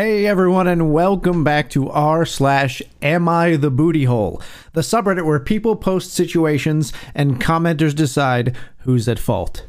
[0.00, 4.40] Hey everyone, and welcome back to r slash Am I the Booty Hole,
[4.72, 9.66] the subreddit where people post situations and commenters decide who's at fault.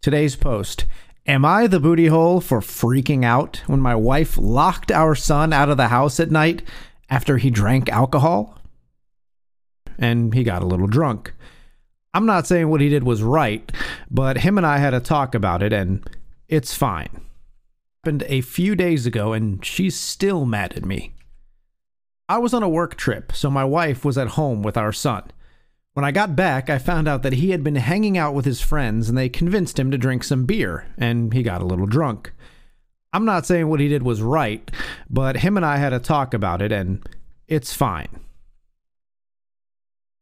[0.00, 0.86] Today's post:
[1.26, 5.68] Am I the booty hole for freaking out when my wife locked our son out
[5.68, 6.62] of the house at night
[7.10, 8.58] after he drank alcohol?
[9.98, 11.34] And he got a little drunk.
[12.14, 13.70] I'm not saying what he did was right,
[14.10, 16.08] but him and I had a talk about it, and
[16.48, 17.25] it's fine
[18.06, 21.12] happened a few days ago, and she's still mad at me.
[22.28, 25.24] I was on a work trip, so my wife was at home with our son.
[25.94, 28.60] When I got back, I found out that he had been hanging out with his
[28.60, 32.32] friends and they convinced him to drink some beer, and he got a little drunk.
[33.12, 34.70] I'm not saying what he did was right,
[35.10, 37.04] but him and I had a talk about it, and
[37.48, 38.20] it's fine.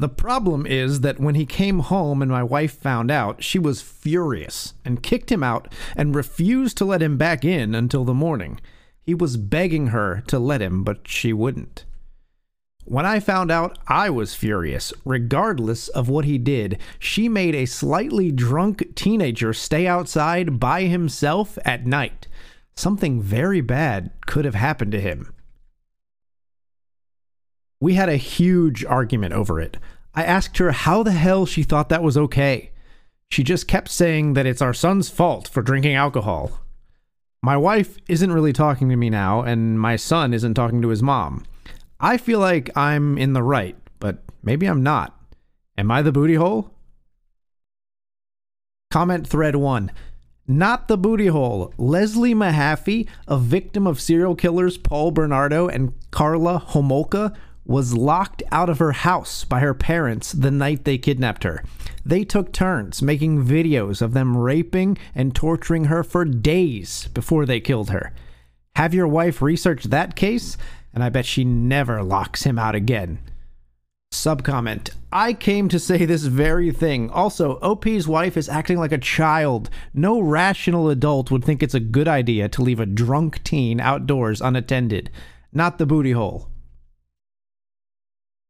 [0.04, 3.80] The problem is that when he came home and my wife found out, she was
[3.80, 8.60] furious and kicked him out and refused to let him back in until the morning.
[9.00, 11.86] He was begging her to let him, but she wouldn't.
[12.84, 14.92] When I found out, I was furious.
[15.06, 21.57] Regardless of what he did, she made a slightly drunk teenager stay outside by himself
[21.64, 22.29] at night.
[22.76, 25.32] Something very bad could have happened to him.
[27.80, 29.79] We had a huge argument over it.
[30.15, 32.70] I asked her how the hell she thought that was okay.
[33.30, 36.60] She just kept saying that it's our son's fault for drinking alcohol.
[37.43, 41.02] My wife isn't really talking to me now, and my son isn't talking to his
[41.02, 41.45] mom.
[42.01, 45.18] I feel like I'm in the right, but maybe I'm not.
[45.76, 46.70] Am I the booty hole?
[48.90, 49.90] Comment thread 1.
[50.46, 51.73] Not the booty hole.
[51.76, 58.68] Leslie Mahaffy, a victim of serial killers Paul Bernardo and Karla Homolka, was locked out
[58.68, 61.65] of her house by her parents the night they kidnapped her.
[62.04, 67.60] They took turns making videos of them raping and torturing her for days before they
[67.60, 68.12] killed her.
[68.76, 70.56] Have your wife research that case,
[70.92, 73.19] and I bet she never locks him out again.
[74.12, 77.10] Subcomment I came to say this very thing.
[77.10, 79.70] Also, OP's wife is acting like a child.
[79.92, 84.41] No rational adult would think it's a good idea to leave a drunk teen outdoors
[84.41, 85.10] unattended.
[85.52, 86.48] Not the booty hole.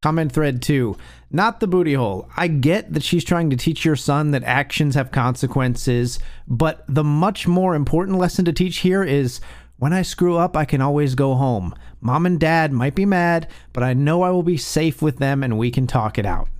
[0.04, 0.98] Comment thread two,
[1.30, 2.28] not the booty hole.
[2.36, 7.02] I get that she's trying to teach your son that actions have consequences, but the
[7.02, 9.40] much more important lesson to teach here is
[9.78, 11.74] when I screw up, I can always go home.
[12.02, 15.42] Mom and dad might be mad, but I know I will be safe with them
[15.42, 16.50] and we can talk it out.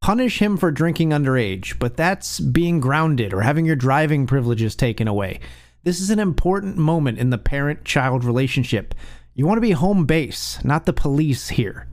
[0.00, 5.06] Punish him for drinking underage, but that's being grounded or having your driving privileges taken
[5.06, 5.38] away.
[5.84, 8.96] This is an important moment in the parent child relationship.
[9.32, 11.86] You want to be home base, not the police here.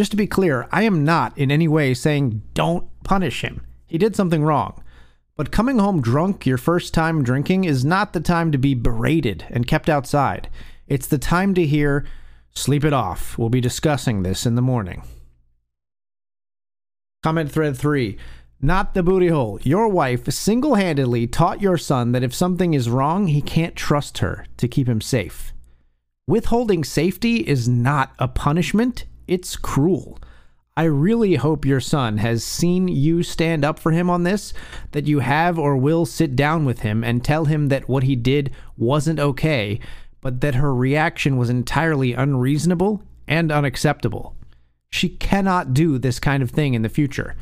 [0.00, 3.66] Just to be clear, I am not in any way saying don't punish him.
[3.86, 4.82] He did something wrong.
[5.36, 9.44] But coming home drunk your first time drinking is not the time to be berated
[9.50, 10.48] and kept outside.
[10.86, 12.06] It's the time to hear,
[12.54, 13.36] sleep it off.
[13.36, 15.02] We'll be discussing this in the morning.
[17.22, 18.16] Comment thread 3.
[18.58, 19.60] Not the booty hole.
[19.64, 24.16] Your wife single handedly taught your son that if something is wrong, he can't trust
[24.16, 25.52] her to keep him safe.
[26.26, 30.18] Withholding safety is not a punishment, it's cruel.
[30.76, 34.52] I really hope your son has seen you stand up for him on this,
[34.90, 38.16] that you have or will sit down with him and tell him that what he
[38.16, 39.78] did wasn't okay,
[40.20, 44.34] but that her reaction was entirely unreasonable and unacceptable.
[44.90, 47.36] She cannot do this kind of thing in the future.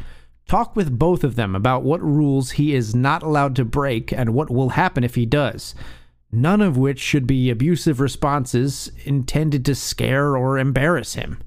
[0.47, 4.34] Talk with both of them about what rules he is not allowed to break and
[4.34, 5.75] what will happen if he does,
[6.31, 11.38] none of which should be abusive responses intended to scare or embarrass him.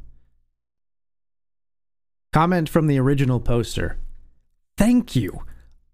[2.34, 3.98] Comment from the original poster
[4.78, 5.44] Thank you.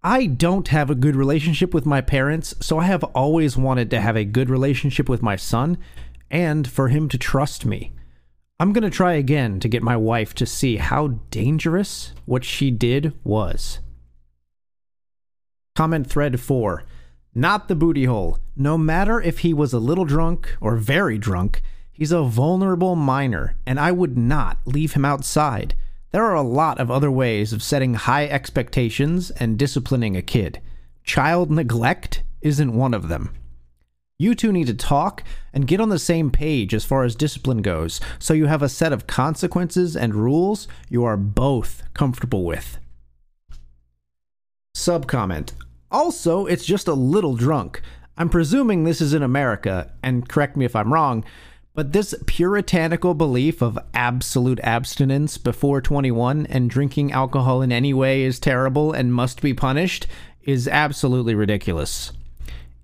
[0.04, 4.00] I don't have a good relationship with my parents, so I have always wanted to
[4.00, 5.78] have a good relationship with my son
[6.30, 7.92] and for him to trust me.
[8.60, 12.70] I'm going to try again to get my wife to see how dangerous what she
[12.70, 13.80] did was.
[15.74, 16.84] Comment thread 4
[17.34, 18.38] Not the booty hole.
[18.56, 21.62] No matter if he was a little drunk or very drunk,
[21.92, 25.74] he's a vulnerable minor, and I would not leave him outside.
[26.10, 30.60] There are a lot of other ways of setting high expectations and disciplining a kid.
[31.04, 33.34] Child neglect isn't one of them.
[34.18, 35.22] You two need to talk
[35.52, 38.68] and get on the same page as far as discipline goes, so you have a
[38.68, 42.78] set of consequences and rules you are both comfortable with.
[44.74, 45.52] Subcomment.
[45.90, 47.82] Also, it's just a little drunk.
[48.16, 51.24] I'm presuming this is in America, and correct me if I'm wrong,
[51.78, 58.24] but this puritanical belief of absolute abstinence before 21 and drinking alcohol in any way
[58.24, 60.04] is terrible and must be punished
[60.42, 62.10] is absolutely ridiculous.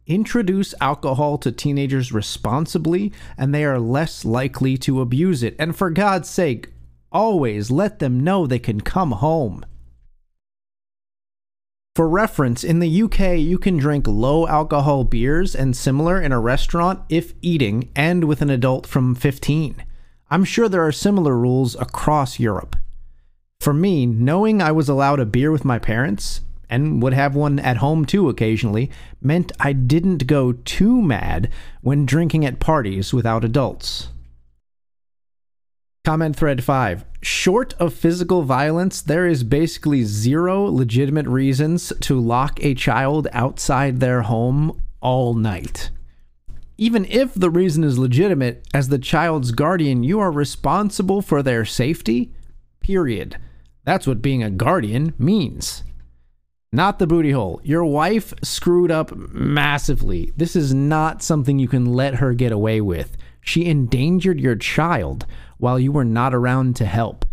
[0.07, 5.57] introduce alcohol to teenagers responsibly and they are less likely to abuse it.
[5.59, 6.69] And for God's sake,
[7.11, 9.67] always let them know they can come home.
[11.95, 16.41] For reference, in the UK, you can drink low alcohol beers and similar in a
[16.41, 19.77] restaurant if eating and with an adult from 15.
[20.29, 22.75] I'm sure there are similar rules across Europe.
[23.61, 27.61] For me, knowing I was allowed a beer with my parents, and would have one
[27.61, 31.49] at home too occasionally, meant I didn't go too mad
[31.81, 34.09] when drinking at parties without adults.
[36.05, 37.03] Comment thread 5.
[37.23, 44.01] Short of physical violence, there is basically zero legitimate reasons to lock a child outside
[44.01, 45.91] their home all night.
[46.77, 51.65] Even if the reason is legitimate, as the child's guardian, you are responsible for their
[51.65, 52.31] safety.
[52.81, 53.39] Period.
[53.85, 55.85] That's what being a guardian means.
[56.71, 57.63] Not the booty hole.
[57.65, 60.35] Your wife screwed up massively.
[60.37, 63.17] This is not something you can let her get away with.
[63.45, 65.27] She endangered your child
[65.59, 67.27] while you were not around to help.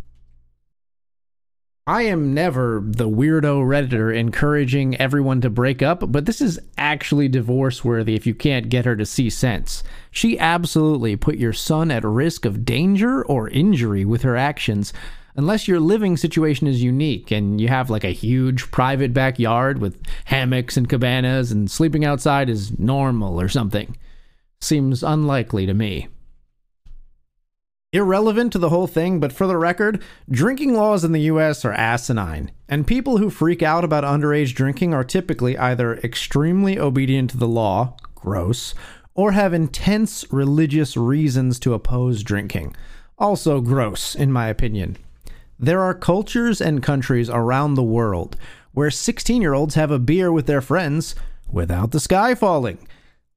[1.88, 7.28] I am never the weirdo Redditor encouraging everyone to break up, but this is actually
[7.28, 9.84] divorce worthy if you can't get her to see sense.
[10.12, 14.94] She absolutely put your son at risk of danger or injury with her actions,
[15.36, 19.98] unless your living situation is unique and you have like a huge private backyard with
[20.26, 23.96] hammocks and cabanas and sleeping outside is normal or something.
[24.62, 26.08] Seems unlikely to me.
[27.94, 31.74] Irrelevant to the whole thing, but for the record, drinking laws in the US are
[31.74, 37.38] asinine, and people who freak out about underage drinking are typically either extremely obedient to
[37.38, 38.74] the law, gross,
[39.14, 42.74] or have intense religious reasons to oppose drinking,
[43.18, 44.96] also gross, in my opinion.
[45.60, 48.38] There are cultures and countries around the world
[48.72, 51.14] where 16 year olds have a beer with their friends
[51.52, 52.78] without the sky falling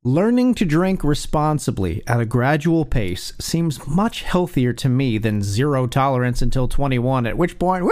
[0.06, 5.86] Learning to drink responsibly at a gradual pace seems much healthier to me than zero
[5.86, 7.90] tolerance until 21, at which point, woo!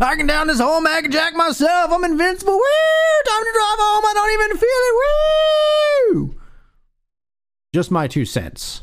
[0.00, 1.92] I can down this whole Mac and Jack myself.
[1.92, 2.54] I'm invincible.
[2.54, 3.24] Woo!
[3.24, 4.04] Time to drive home.
[4.04, 4.68] I don't even feel
[6.18, 6.34] it.
[6.34, 6.40] Woo!
[7.72, 8.82] Just my two cents.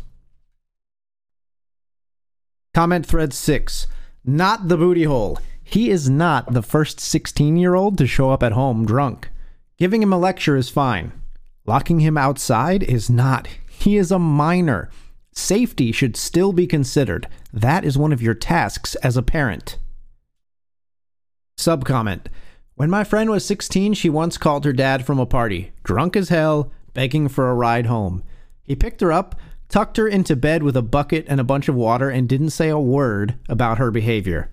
[2.73, 3.87] Comment thread 6.
[4.23, 5.39] Not the booty hole.
[5.61, 9.29] He is not the first 16 year old to show up at home drunk.
[9.77, 11.11] Giving him a lecture is fine.
[11.67, 13.49] Locking him outside is not.
[13.69, 14.89] He is a minor.
[15.33, 17.27] Safety should still be considered.
[17.51, 19.77] That is one of your tasks as a parent.
[21.59, 22.27] Subcomment
[22.75, 26.29] When my friend was 16, she once called her dad from a party, drunk as
[26.29, 28.23] hell, begging for a ride home.
[28.63, 29.35] He picked her up,
[29.67, 32.69] tucked her into bed with a bucket and a bunch of water, and didn't say
[32.69, 34.49] a word about her behavior.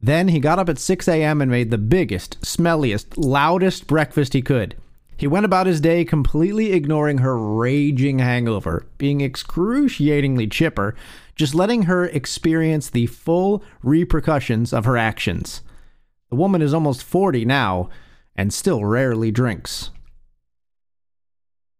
[0.00, 1.40] Then he got up at 6 a.m.
[1.40, 4.74] and made the biggest, smelliest, loudest breakfast he could.
[5.16, 10.94] He went about his day completely ignoring her raging hangover, being excruciatingly chipper,
[11.34, 15.62] just letting her experience the full repercussions of her actions.
[16.30, 17.88] The woman is almost 40 now
[18.34, 19.90] and still rarely drinks.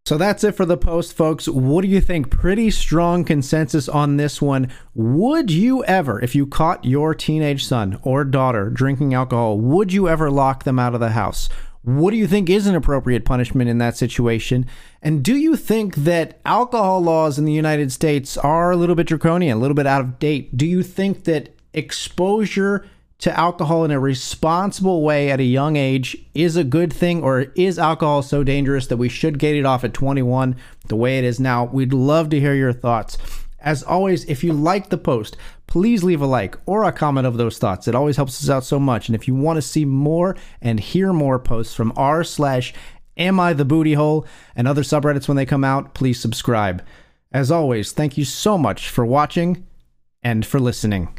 [0.07, 1.49] So that's it for the post, folks.
[1.49, 2.31] What do you think?
[2.31, 4.71] Pretty strong consensus on this one.
[4.95, 10.09] Would you ever, if you caught your teenage son or daughter drinking alcohol, would you
[10.09, 11.49] ever lock them out of the house?
[11.87, 14.67] What do you think is an appropriate punishment in that situation?
[15.01, 19.07] And do you think that alcohol laws in the United States are a little bit
[19.07, 20.57] draconian, a little bit out of date?
[20.57, 22.89] Do you think that exposure
[23.19, 27.53] to alcohol in a responsible way at a young age is a good thing, or
[27.55, 30.57] is alcohol so dangerous that we should get it off at 21
[30.89, 31.67] the way it is now?
[31.67, 33.17] We'd love to hear your thoughts.
[33.67, 37.37] As always, if you like the post, please leave a like or a comment of
[37.37, 37.89] those thoughts.
[37.89, 39.09] It always helps us out so much.
[39.09, 42.73] And if you want to see more and hear more posts from r slash
[43.17, 46.81] am I the booty hole and other subreddits when they come out, please subscribe.
[47.33, 49.67] As always, thank you so much for watching
[50.23, 51.19] and for listening.